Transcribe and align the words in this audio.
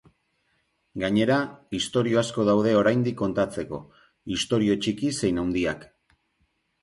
Gainera, 1.01 1.35
istorio 1.79 2.21
asko 2.21 2.45
daude 2.47 2.71
oraindik 2.79 3.17
kontatzeko, 3.19 3.81
istorio 4.37 4.79
txiki 4.87 5.11
zein 5.19 5.41
handiak. 5.45 5.85